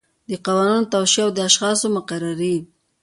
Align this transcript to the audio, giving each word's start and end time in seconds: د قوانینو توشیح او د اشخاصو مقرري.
د 0.29 0.31
قوانینو 0.45 0.91
توشیح 0.93 1.23
او 1.25 1.29
د 1.37 1.39
اشخاصو 1.49 1.87
مقرري. 1.97 2.55